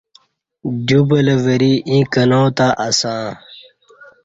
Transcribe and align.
دیو 0.85 1.01
بلہ 1.09 1.35
ورے 1.43 1.71
ییں 1.89 2.03
کنا 2.13 2.41
تہ 2.57 2.67
اسیاں 2.87 3.27